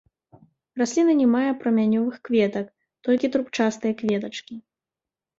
Расліна 0.81 1.13
не 1.19 1.25
мае 1.33 1.51
прамянёвых 1.59 2.15
кветак, 2.29 2.71
толькі 3.09 3.29
трубчастыя 3.35 3.93
кветачкі. 4.01 4.57